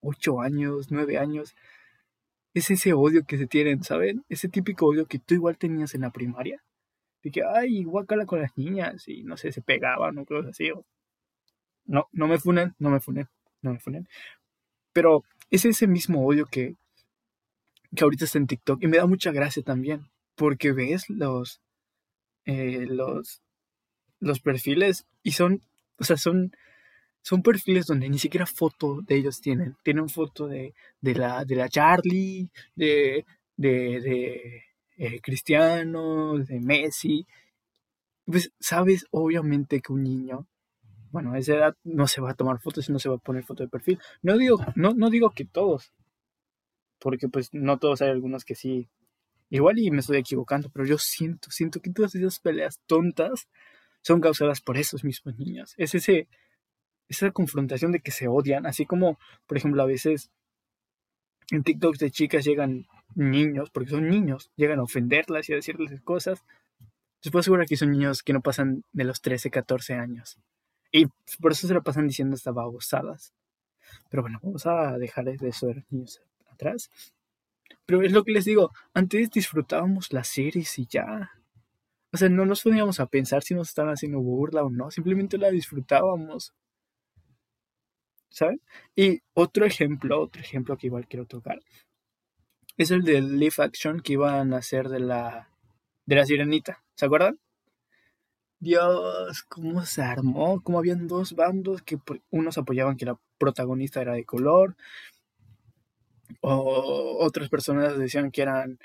[0.00, 1.54] 8 años, 9 años.
[2.54, 4.24] Es ese odio que se tienen, ¿saben?
[4.28, 6.62] Ese típico odio que tú igual tenías en la primaria.
[7.22, 10.70] De que, ay, guacala con las niñas y no sé, se pegaban o cosas así.
[11.84, 13.28] No, no me funen, no me funen,
[13.62, 14.08] no me funen.
[14.92, 16.76] Pero es ese mismo odio que,
[17.94, 18.82] que ahorita está en TikTok.
[18.82, 20.06] Y me da mucha gracia también.
[20.34, 21.60] Porque ves los,
[22.46, 23.42] eh, los,
[24.20, 25.62] los perfiles y son,
[25.98, 26.52] o sea, son,
[27.22, 29.76] son perfiles donde ni siquiera foto de ellos tienen.
[29.82, 33.24] Tienen foto de, de, la, de la Charlie, de,
[33.56, 34.62] de, de
[34.96, 37.26] eh, Cristiano, de Messi.
[38.24, 40.46] Pues sabes, obviamente que un niño,
[41.10, 43.18] bueno, a esa edad no se va a tomar fotos y no se va a
[43.18, 43.98] poner foto de perfil.
[44.22, 45.92] No digo, no, no digo que todos,
[46.98, 48.88] porque pues no todos hay algunos que sí
[49.50, 53.48] Igual y me estoy equivocando, pero yo siento, siento que todas esas peleas tontas
[54.00, 55.74] son causadas por esos mismos niños.
[55.76, 56.28] Es ese,
[57.10, 60.30] esa confrontación de que se odian, así como, por ejemplo, a veces
[61.50, 66.00] en TikToks de chicas llegan niños, porque son niños, llegan a ofenderlas y a decirles
[66.02, 66.44] cosas.
[67.22, 70.38] Después seguro que son niños que no pasan de los 13, 14 años.
[70.92, 71.06] Y
[71.40, 73.34] por eso se lo pasan diciendo hasta babosadas.
[74.08, 76.90] Pero bueno, vamos a dejar de eso de niños atrás.
[77.86, 81.32] Pero es lo que les digo, antes disfrutábamos las series y ya.
[82.12, 85.38] O sea, no nos poníamos a pensar si nos estaban haciendo burla o no, simplemente
[85.38, 86.54] la disfrutábamos.
[88.30, 88.60] ¿Saben?
[88.96, 91.60] Y otro ejemplo, otro ejemplo que igual quiero tocar,
[92.76, 95.50] es el del live action que iban a hacer de la,
[96.06, 96.82] de la sirenita.
[96.94, 97.38] ¿Se acuerdan?
[98.60, 101.98] Dios, cómo se armó, cómo habían dos bandos que
[102.30, 104.76] unos apoyaban que la protagonista era de color,
[106.40, 108.78] o otras personas decían que eran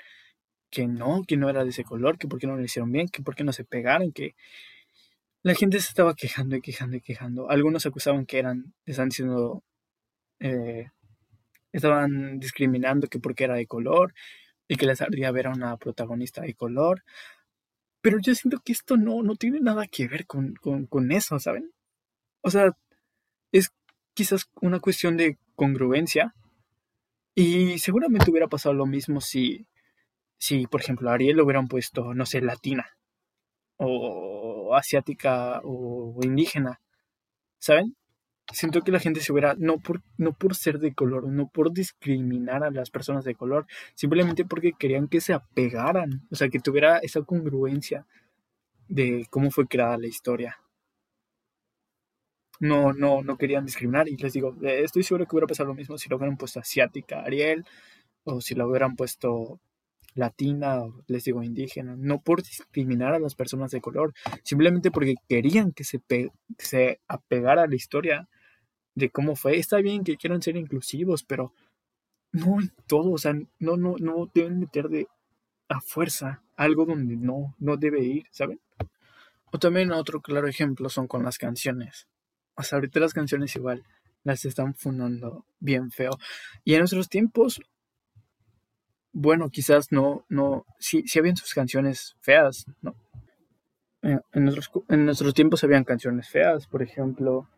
[0.70, 3.08] que no, que no era de ese color, que por qué no lo hicieron bien,
[3.08, 4.34] que por qué no se pegaron, que
[5.46, 7.48] la gente se estaba quejando y quejando y quejando.
[7.48, 9.62] Algunos acusaban que eran, están diciendo,
[10.40, 10.90] eh,
[11.70, 14.12] estaban discriminando que porque era de color
[14.66, 17.04] y que les ardía ver a una protagonista de color.
[18.00, 21.38] Pero yo siento que esto no, no tiene nada que ver con, con, con eso,
[21.38, 21.70] ¿saben?
[22.40, 22.76] O sea,
[23.52, 23.70] es
[24.14, 26.34] quizás una cuestión de congruencia
[27.36, 29.68] y seguramente hubiera pasado lo mismo si,
[30.38, 32.98] si por ejemplo, a Ariel lo hubieran puesto, no sé, latina,
[33.76, 34.35] o
[34.74, 36.80] asiática, o indígena,
[37.58, 37.96] ¿saben?
[38.52, 41.72] Siento que la gente se hubiera, no por, no por ser de color, no por
[41.72, 46.60] discriminar a las personas de color, simplemente porque querían que se apegaran, o sea, que
[46.60, 48.06] tuviera esa congruencia
[48.88, 50.58] de cómo fue creada la historia
[52.60, 54.08] no, no, no querían discriminar.
[54.08, 56.60] Y les digo, eh, estoy seguro que hubiera pasado lo mismo si lo hubieran puesto
[56.60, 57.64] asiática, Ariel,
[58.24, 59.60] o si lo hubieran puesto
[60.16, 65.72] latina, les digo indígena, no por discriminar a las personas de color, simplemente porque querían
[65.72, 66.00] que se,
[66.58, 68.28] se apegara a la historia
[68.94, 69.58] de cómo fue.
[69.58, 71.52] Está bien que quieran ser inclusivos, pero
[72.32, 75.06] no en todo, o sea, no, no, no deben meter de
[75.68, 78.60] a fuerza algo donde no, no debe ir, ¿saben?
[79.52, 82.08] O también otro claro ejemplo son con las canciones.
[82.56, 83.84] O sea, ahorita las canciones igual
[84.24, 86.18] las están fundando bien feo.
[86.64, 87.60] Y en nuestros tiempos,
[89.18, 92.94] bueno, quizás no, no, sí, sí habían sus canciones feas, ¿no?
[94.02, 97.48] Eh, en nuestros, en nuestros tiempos habían canciones feas, por ejemplo,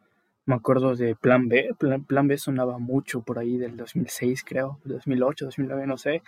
[0.46, 1.70] me acuerdo de Plan B,
[2.06, 6.22] Plan, B sonaba mucho por ahí del 2006 creo, 2008, 2009, no sé.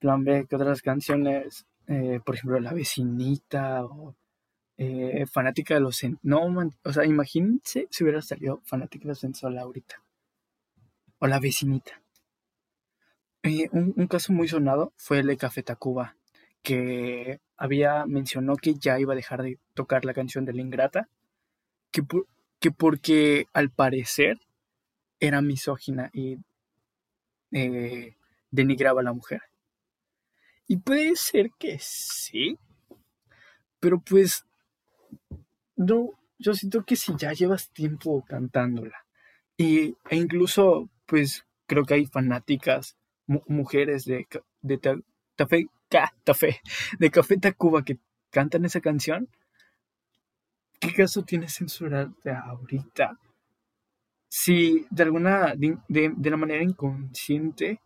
[0.00, 1.64] Plan B, ¿qué otras canciones?
[1.86, 4.16] Eh, por ejemplo, La Vecinita o
[4.78, 6.04] eh, Fanática de los...
[6.22, 6.42] No,
[6.82, 10.02] o sea, imagínense si hubiera salido Fanática de los Sensual ahorita.
[11.20, 12.02] O La Vecinita.
[13.72, 16.16] Un, caso muy sonado fue el de Café Tacuba,
[16.62, 21.08] que había mencionó que ya iba a dejar de tocar la canción de la Ingrata,
[21.90, 22.02] que,
[22.58, 24.40] que porque al parecer
[25.20, 26.38] era misógina y
[27.52, 28.16] eh,
[28.50, 29.42] denigraba a la mujer.
[30.66, 32.58] Y puede ser que sí,
[33.78, 34.44] pero pues
[35.76, 39.06] no, yo siento que si ya llevas tiempo cantándola
[39.56, 44.26] y, e incluso pues creo que hay fanáticas mujeres de,
[44.62, 45.00] de
[46.98, 47.98] de Café Tacuba que
[48.30, 49.28] cantan esa canción,
[50.80, 53.18] ¿qué caso tiene censurarte ahorita?
[54.28, 57.80] Si de alguna, de, de, la manera inconsciente,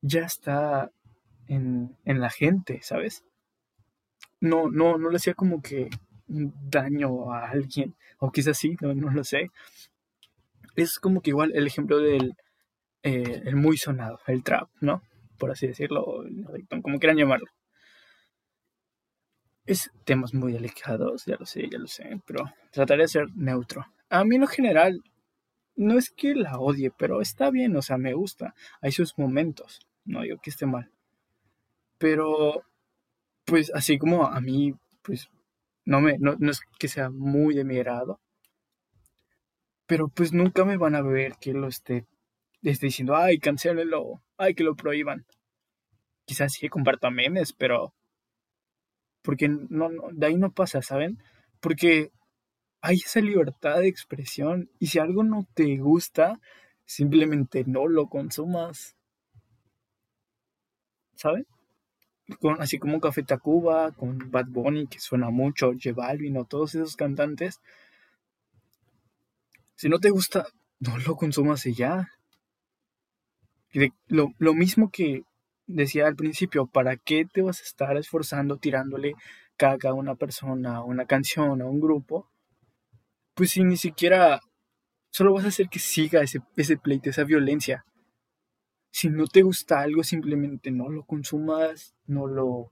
[0.00, 0.90] ya está
[1.46, 3.24] en, en, la gente, ¿sabes?
[4.40, 5.90] No, no, no le hacía como que
[6.26, 9.50] daño a alguien, o quizás sí, no, no lo sé.
[10.74, 12.34] Es como que igual el ejemplo del
[13.02, 15.02] eh, el muy sonado, el trap, ¿no?
[15.38, 16.24] Por así decirlo,
[16.82, 17.46] como quieran llamarlo.
[19.64, 23.84] Es temas muy delicados, ya lo sé, ya lo sé, pero trataré de ser neutro.
[24.08, 25.02] A mí en lo general,
[25.74, 28.54] no es que la odie, pero está bien, o sea, me gusta.
[28.80, 30.90] Hay sus momentos, no digo que esté mal.
[31.98, 32.62] Pero,
[33.44, 35.28] pues así como a mí, pues
[35.84, 38.20] no, me, no, es que sea muy de mi grado,
[39.86, 42.06] pero pues nunca me van a ver que lo esté,
[42.62, 45.26] esté diciendo, ay, cancélelo, ay, que lo prohíban.
[46.24, 47.94] Quizás sí comparta memes, pero
[49.22, 51.18] porque no, de ahí no pasa, ¿saben?
[51.60, 52.12] Porque
[52.80, 56.40] hay esa libertad de expresión y si algo no te gusta,
[56.84, 58.96] simplemente no lo consumas.
[61.16, 61.46] ¿Saben?
[62.58, 66.96] Así como Café Tacuba, con Bad Bunny, que suena mucho, J Balvin o todos esos
[66.96, 67.60] cantantes.
[69.74, 70.46] Si no te gusta,
[70.78, 72.08] no lo consumas y ya.
[74.08, 75.24] Lo, lo mismo que
[75.66, 79.14] decía al principio, ¿para qué te vas a estar esforzando tirándole
[79.56, 82.30] caca a una persona, a una canción, a un grupo?
[83.34, 84.40] Pues si ni siquiera
[85.10, 87.84] solo vas a hacer que siga ese, ese pleito, esa violencia.
[88.90, 92.70] Si no te gusta algo, simplemente no lo consumas, no lo,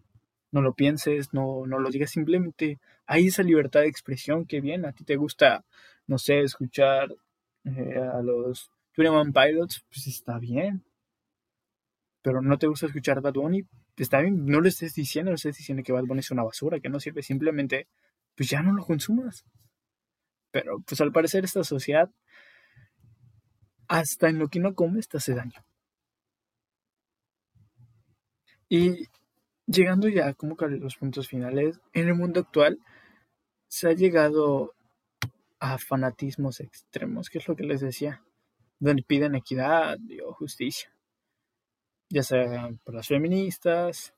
[0.53, 4.87] no lo pienses, no, no lo digas, simplemente hay esa libertad de expresión que bien,
[4.87, 5.67] a ti te gusta,
[6.07, 7.15] no sé, escuchar
[7.65, 10.83] eh, a los Twenty Pilots, pues está bien
[12.25, 15.59] pero no te gusta escuchar Bad Bunny, está bien, no le estés diciendo, no estés
[15.59, 17.87] diciendo que Bad Bunny es una basura, que no sirve, simplemente,
[18.35, 19.45] pues ya no lo consumas.
[20.51, 22.11] Pero pues al parecer esta sociedad,
[23.89, 25.67] hasta en lo que no comes, te hace daño.
[28.71, 29.09] Y
[29.67, 32.79] llegando ya como que a los puntos finales, en el mundo actual
[33.69, 34.73] se ha llegado
[35.59, 38.23] a fanatismos extremos, que es lo que les decía,
[38.79, 40.94] donde piden equidad o justicia
[42.09, 44.15] ya sea por las feministas,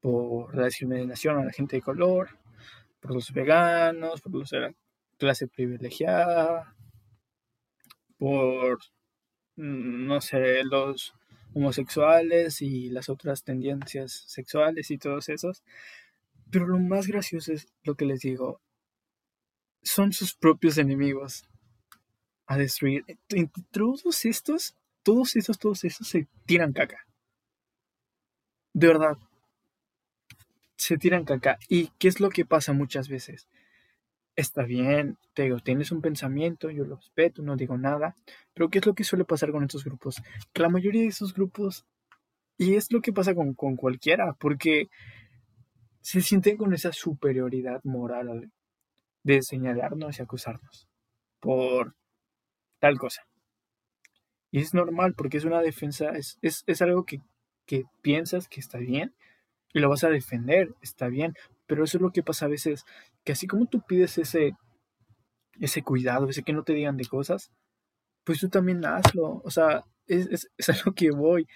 [0.00, 2.30] por la discriminación a la gente de color,
[3.00, 4.74] por los veganos, por los de la
[5.18, 6.74] clase privilegiada,
[8.18, 8.78] por,
[9.56, 11.14] mm, no sé, los
[11.54, 15.62] homosexuales y las otras tendencias sexuales y todos esos.
[16.50, 18.60] Pero lo más gracioso es lo que les digo,
[19.82, 21.48] son sus propios enemigos
[22.46, 23.04] a destruir.
[23.30, 27.06] Entre todos estos todos esos, todos esos se tiran caca.
[28.74, 29.16] De verdad.
[30.74, 31.58] Se tiran caca.
[31.68, 33.46] ¿Y qué es lo que pasa muchas veces?
[34.34, 38.16] Está bien, te digo, tienes un pensamiento, yo lo respeto, no digo nada,
[38.52, 40.20] pero ¿qué es lo que suele pasar con estos grupos?
[40.54, 41.86] La mayoría de esos grupos,
[42.58, 44.88] y es lo que pasa con, con cualquiera, porque
[46.00, 48.50] se sienten con esa superioridad moral
[49.22, 50.88] de señalarnos y acusarnos
[51.40, 51.94] por
[52.80, 53.25] tal cosa.
[54.56, 57.20] Y es normal porque es una defensa, es, es, algo que,
[57.66, 59.14] que, piensas que está bien
[59.74, 61.34] y lo vas a defender, está bien.
[61.66, 62.86] Pero eso es lo que pasa a veces,
[63.22, 64.54] que así como tú pides ese,
[65.60, 67.50] ese cuidado, ese que no te digan de cosas,
[68.24, 69.42] pues tú también hazlo.
[69.44, 71.46] O sea, es, es, es a lo que voy.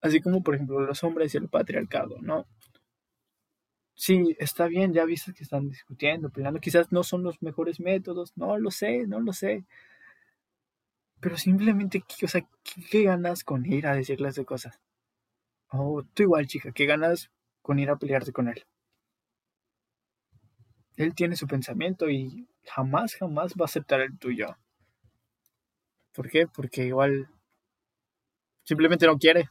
[0.00, 2.46] Así como, por ejemplo, los hombres y el patriarcado, ¿no?
[3.96, 6.60] Sí, está bien, ya viste que están discutiendo, peleando.
[6.60, 9.66] Quizás no son los mejores métodos, no lo sé, no lo sé.
[11.20, 12.46] Pero simplemente, o sea,
[12.90, 14.80] ¿qué, ganas con ir a decirles de cosas?
[15.70, 17.30] Oh, tú igual, chica, ¿qué ganas
[17.62, 18.64] con ir a pelearte con él?
[20.96, 24.56] Él tiene su pensamiento y jamás, jamás va a aceptar el tuyo.
[26.12, 26.46] ¿Por qué?
[26.46, 27.28] Porque igual
[28.64, 29.48] simplemente no quiere.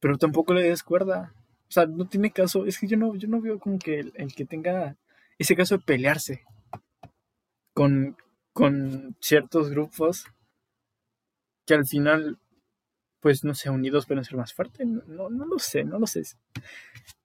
[0.00, 1.34] Pero tampoco le des cuerda.
[1.68, 2.66] O sea, no tiene caso.
[2.66, 4.96] Es que yo no, yo no veo como que el, que tenga
[5.38, 6.44] ese caso de pelearse
[7.72, 8.16] con,
[8.52, 10.26] con ciertos grupos
[11.66, 12.38] que al final,
[13.20, 14.86] pues no sé, unidos pueden ser más fuertes.
[14.86, 16.20] No, no lo sé, no lo sé.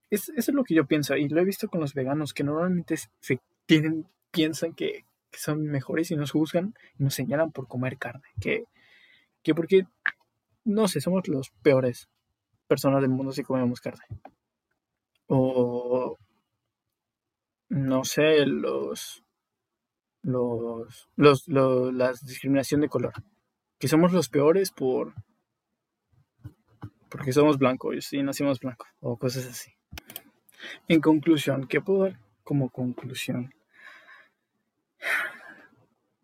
[0.09, 2.43] Es, eso es lo que yo pienso y lo he visto con los veganos que
[2.43, 7.97] normalmente se tienen, piensan que, son mejores y nos juzgan y nos señalan por comer
[7.97, 8.27] carne.
[8.41, 8.63] Que,
[9.43, 9.85] que porque,
[10.63, 12.09] no sé, somos los peores
[12.67, 14.03] personas del mundo si comemos carne.
[15.27, 16.17] O,
[17.69, 19.23] no sé, los,
[20.27, 23.13] los, los, los, la discriminación de color.
[23.79, 25.13] Que somos los peores por,
[27.09, 29.71] porque somos blancos y nacimos blancos o cosas así.
[30.87, 33.53] En conclusión, ¿qué puedo dar como conclusión?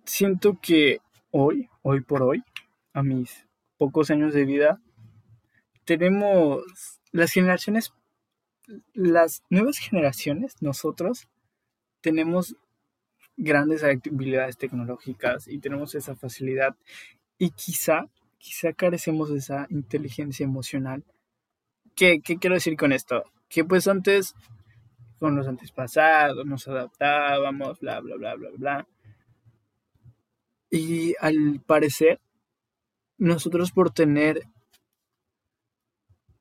[0.03, 0.99] Siento que
[1.31, 2.43] hoy, hoy por hoy,
[2.91, 4.81] a mis pocos años de vida,
[5.85, 6.61] tenemos
[7.11, 7.93] las generaciones,
[8.93, 11.29] las nuevas generaciones, nosotros,
[12.01, 12.57] tenemos
[13.37, 16.75] grandes habilidades tecnológicas y tenemos esa facilidad
[17.37, 21.03] y quizá, quizá carecemos de esa inteligencia emocional.
[21.95, 23.23] ¿Qué, qué quiero decir con esto?
[23.53, 24.33] que pues antes,
[25.19, 28.87] con los antepasados, nos adaptábamos, bla, bla, bla, bla, bla.
[30.71, 32.19] Y al parecer,
[33.19, 34.41] nosotros por tener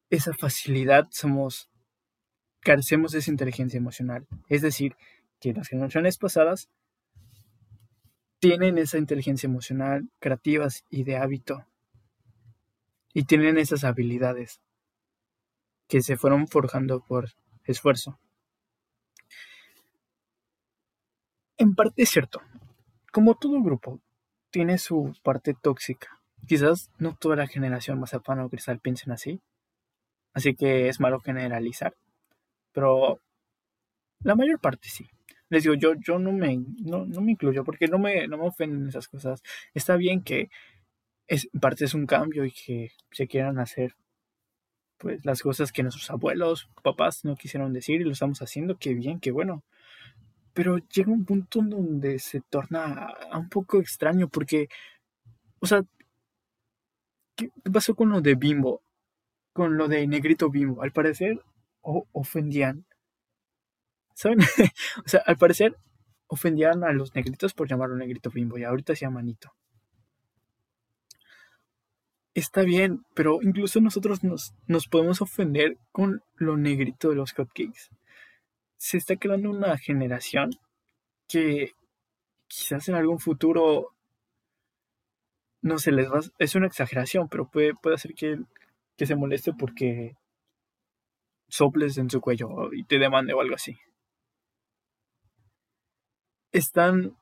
[0.09, 1.69] esa facilidad somos,
[2.61, 4.27] carecemos de esa inteligencia emocional.
[4.49, 4.97] Es decir,
[5.39, 6.71] que las generaciones pasadas
[8.43, 11.65] tienen esa inteligencia emocional, creativas y de hábito.
[13.15, 14.61] Y tienen esas habilidades
[15.87, 17.29] que se fueron forjando por
[17.67, 18.19] esfuerzo.
[21.57, 22.43] En parte es cierto,
[23.13, 24.01] como todo grupo,
[24.51, 26.21] tiene su parte tóxica.
[26.49, 29.41] Quizás no toda la generación mazapán o cristal piensen así,
[30.35, 31.95] así que es malo generalizar,
[32.73, 33.21] pero
[34.19, 35.09] la mayor parte sí.
[35.53, 38.89] Les digo, yo, yo no, me, no, me incluyo porque no me, no me ofenden
[38.89, 39.43] esas cosas.
[39.75, 40.49] Está bien que
[41.27, 43.95] es, en parte es un cambio y que se quieran hacer
[44.97, 48.95] pues las cosas que nuestros abuelos, papás no quisieron decir y lo estamos haciendo, qué
[48.95, 49.63] bien, qué bueno.
[50.55, 54.69] Pero llega un punto donde se torna un poco extraño porque,
[55.61, 55.83] o sea,
[57.37, 58.81] ¿qué pasó con lo de Bimbo?
[59.53, 60.83] Con lo de Negrito Bimbo.
[60.83, 61.43] Al parecer
[61.83, 62.87] ofendían,
[64.15, 64.39] ¿saben?
[65.05, 65.77] o sea, al parecer
[66.27, 69.53] ofendían a los negritos por llamarlo Negrito Bimbo y ahorita se llama Nito
[72.35, 77.91] está bien, pero incluso nosotros nos, nos podemos ofender con lo negrito de los hotcakes.
[78.77, 80.51] Se está creando una generación
[81.29, 81.73] que
[82.49, 83.95] quizás en algún futuro
[85.61, 86.21] no se les va.
[86.39, 88.39] Es una exageración, pero puede, puede hacer que,
[88.97, 90.17] que se moleste porque
[91.49, 93.79] soples en su cuello y te demande o algo así.
[96.53, 97.17] Están.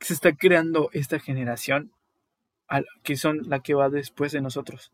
[0.00, 1.92] Se está creando esta generación
[3.02, 4.92] que son la que va después de nosotros.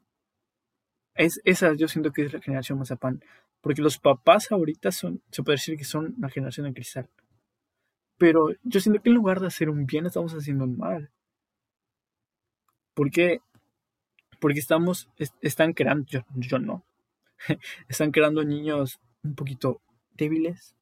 [1.14, 3.22] Es, esa yo siento que es la generación Mazapán.
[3.60, 7.08] Porque los papás ahorita son, se puede decir que son la generación de cristal.
[8.18, 11.10] Pero yo siento que en lugar de hacer un bien, estamos haciendo un mal.
[12.94, 13.40] ¿Por qué?
[14.40, 15.08] Porque estamos,
[15.40, 16.84] están creando, yo no,
[17.88, 19.80] están creando niños un poquito
[20.12, 20.76] débiles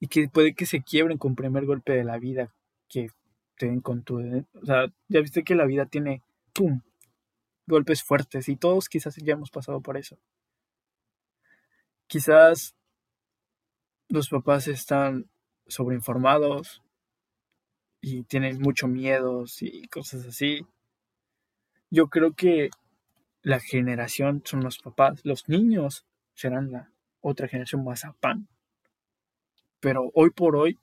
[0.00, 2.52] y que puede que se quiebren con primer golpe de la vida
[2.88, 3.10] que
[3.56, 4.18] te con tu...
[4.54, 6.82] O sea, ya viste que la vida tiene, ¡pum!,
[7.66, 10.18] golpes fuertes y todos quizás ya hemos pasado por eso.
[12.06, 12.76] Quizás
[14.08, 15.28] los papás están
[15.66, 16.82] sobreinformados
[18.00, 20.64] y tienen mucho miedo y cosas así.
[21.90, 22.70] Yo creo que
[23.42, 28.48] la generación son los papás, los niños serán la otra generación más pan.
[29.80, 30.78] Pero hoy por hoy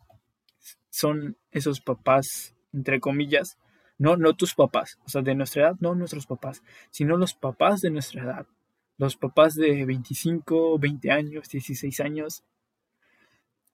[0.89, 3.57] son esos papás entre comillas,
[3.97, 7.81] no, no tus papás, o sea, de nuestra edad, no nuestros papás, sino los papás
[7.81, 8.47] de nuestra edad,
[8.97, 12.43] los papás de 25, 20 años, 16 años.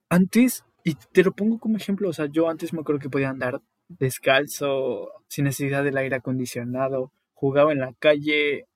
[0.10, 3.30] Antes, y te lo pongo como ejemplo, o sea, yo antes me acuerdo que podía
[3.30, 8.68] andar descalzo, sin necesidad del aire acondicionado, jugaba en la calle,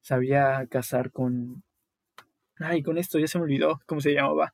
[0.00, 1.62] sabía cazar con...
[2.58, 4.52] Ay, con esto ya se me olvidó cómo se llamaba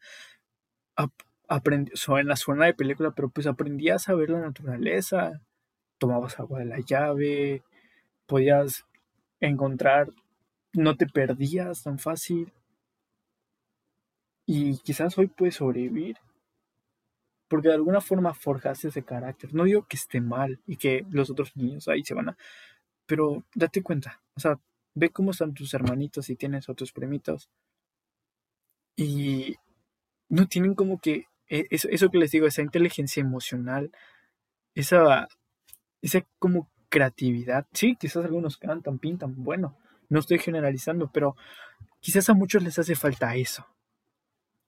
[1.48, 5.40] aprendí, en la zona de película, pero pues aprendías a ver la naturaleza,
[5.98, 7.62] tomabas agua de la llave,
[8.26, 8.86] podías
[9.40, 10.08] encontrar,
[10.72, 12.52] no te perdías tan fácil.
[14.46, 16.16] Y quizás hoy puedes sobrevivir.
[17.48, 19.54] Porque de alguna forma forjaste ese carácter.
[19.54, 22.36] No digo que esté mal y que los otros niños ahí se van a...
[23.06, 24.20] Pero date cuenta.
[24.34, 24.58] O sea,
[24.94, 27.48] ve cómo están tus hermanitos y tienes otros primitos.
[28.96, 29.56] Y
[30.28, 31.26] no tienen como que...
[31.48, 33.92] E, eso, eso que les digo, esa inteligencia emocional.
[34.74, 35.28] Esa...
[36.02, 37.66] Esa como creatividad.
[37.72, 39.76] Sí, quizás algunos cantan, pintan, bueno,
[40.08, 41.36] no estoy generalizando, pero
[42.00, 43.66] quizás a muchos les hace falta eso.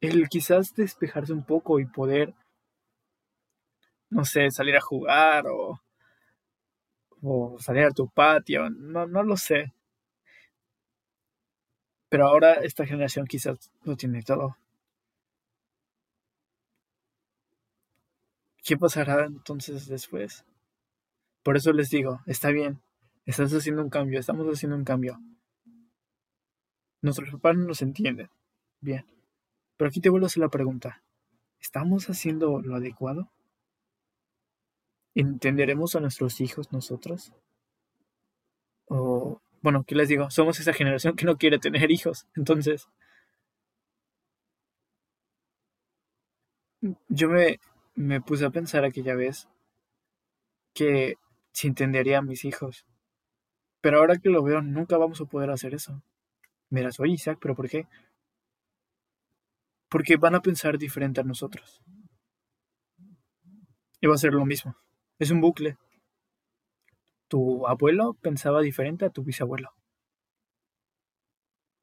[0.00, 2.34] El quizás despejarse un poco y poder,
[4.10, 5.80] no sé, salir a jugar o,
[7.22, 9.72] o salir a tu patio, no, no lo sé.
[12.08, 14.56] Pero ahora esta generación quizás lo tiene todo.
[18.64, 20.44] ¿Qué pasará entonces después?
[21.42, 22.80] Por eso les digo, está bien,
[23.24, 25.18] estás haciendo un cambio, estamos haciendo un cambio.
[27.02, 28.28] Nuestros papás no nos entienden.
[28.80, 29.06] Bien.
[29.76, 31.02] Pero aquí te vuelvo a hacer la pregunta.
[31.60, 33.30] ¿Estamos haciendo lo adecuado?
[35.14, 37.32] ¿Entenderemos a nuestros hijos nosotros?
[38.86, 40.30] O, bueno, ¿qué les digo?
[40.30, 42.26] Somos esa generación que no quiere tener hijos.
[42.36, 42.88] Entonces,
[47.08, 47.58] yo me,
[48.00, 49.46] me puse a pensar aquella vez
[50.72, 51.16] que
[51.52, 52.86] si entendería a mis hijos.
[53.82, 56.02] Pero ahora que lo veo, nunca vamos a poder hacer eso.
[56.70, 57.86] Mira, soy Isaac, pero ¿por qué?
[59.90, 61.82] Porque van a pensar diferente a nosotros.
[64.00, 64.74] Y va a ser lo mismo.
[65.18, 65.76] Es un bucle.
[67.28, 69.74] Tu abuelo pensaba diferente a tu bisabuelo.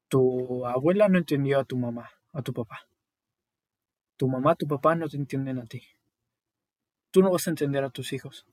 [0.08, 2.80] Tu abuela no entendió a tu mamá, a tu papá.
[4.16, 5.82] Tu mamá, tu papá no te entienden a ti.
[7.10, 8.46] Tú no vas a entender a tus hijos.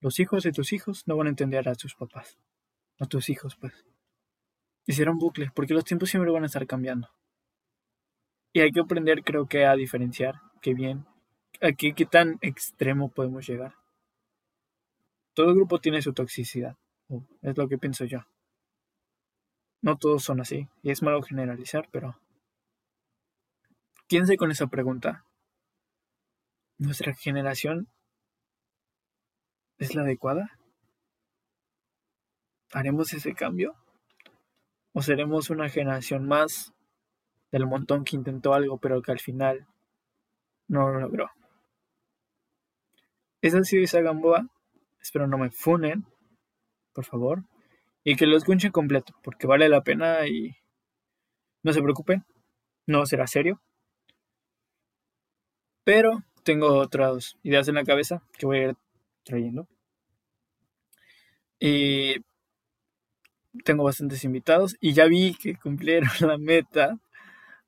[0.00, 2.38] Los hijos de tus hijos no van a entender a tus papás,
[2.98, 3.84] a tus hijos, pues.
[4.88, 7.08] Un bucle, porque los tiempos siempre van a estar cambiando.
[8.52, 11.06] Y hay que aprender, creo que, a diferenciar qué bien,
[11.60, 13.74] a qué, qué tan extremo podemos llegar.
[15.34, 16.76] Todo grupo tiene su toxicidad,
[17.42, 18.20] es lo que pienso yo.
[19.82, 22.18] No todos son así, y es malo generalizar, pero
[24.06, 25.24] piense con esa pregunta.
[26.78, 27.88] ¿Nuestra generación
[29.78, 30.58] es la adecuada?
[32.72, 33.74] ¿Haremos ese cambio?
[34.92, 36.74] ¿O seremos una generación más
[37.50, 39.66] del montón que intentó algo pero que al final
[40.68, 41.30] no lo logró?
[43.40, 44.46] Esa ha sido Isa Gamboa.
[45.00, 46.04] Espero no me funen,
[46.92, 47.44] por favor.
[48.04, 50.56] Y que lo escuchen completo, porque vale la pena y
[51.62, 52.26] no se preocupen,
[52.86, 53.62] no será serio.
[55.84, 58.76] Pero tengo otras ideas en la cabeza que voy a ir
[59.24, 59.66] trayendo.
[61.58, 62.14] Y
[63.64, 67.00] tengo bastantes invitados y ya vi que cumplieron la meta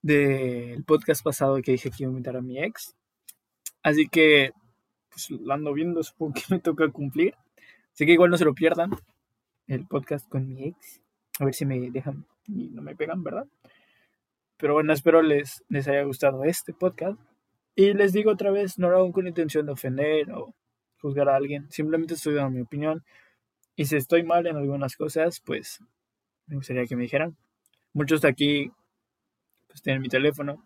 [0.01, 2.95] del podcast pasado que dije que iba a invitar a mi ex.
[3.83, 4.53] Así que,
[5.11, 7.35] pues lo ando viendo, supongo que me toca cumplir.
[7.93, 8.93] Así que igual no se lo pierdan,
[9.67, 11.03] el podcast con mi ex.
[11.41, 13.49] A ver si me dejan y no me pegan, ¿verdad?
[14.57, 17.19] Pero bueno, espero les, les haya gustado este podcast.
[17.79, 20.53] Y les digo otra vez, no lo hago con intención de ofender o
[21.01, 21.71] juzgar a alguien.
[21.71, 23.05] Simplemente estoy dando mi opinión.
[23.77, 25.79] Y si estoy mal en algunas cosas, pues
[26.47, 27.37] me gustaría que me dijeran.
[27.93, 28.73] Muchos de aquí
[29.69, 30.65] pues tienen mi teléfono,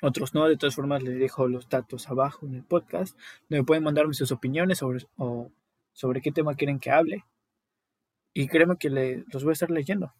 [0.00, 0.48] otros no.
[0.48, 3.14] De todas formas, les dejo los datos abajo en el podcast,
[3.50, 5.52] donde pueden mandarme sus opiniones sobre, o
[5.92, 7.26] sobre qué tema quieren que hable.
[8.32, 8.88] Y créeme que
[9.30, 10.14] los voy a estar leyendo,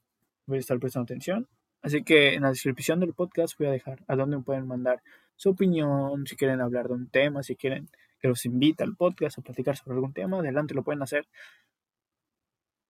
[0.44, 1.49] voy a estar prestando atención.
[1.80, 5.03] Así que en la descripción del podcast voy a dejar a dónde pueden mandar
[5.37, 9.39] su opinión, si quieren hablar de un tema, si quieren que los invite al podcast
[9.39, 11.28] a platicar sobre algún tema, adelante lo pueden hacer.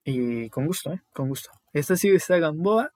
[0.05, 1.03] Y con gusto, ¿eh?
[1.13, 1.51] Con gusto.
[1.73, 2.93] Esta ha sido esta Gamboa.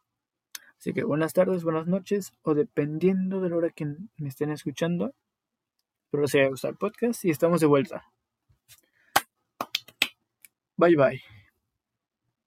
[0.78, 3.84] Así que buenas tardes, buenas noches, o dependiendo de la hora que
[4.16, 5.14] me estén escuchando.
[6.04, 8.04] Espero les haya gustado el podcast y estamos de vuelta.
[10.76, 11.39] Bye bye.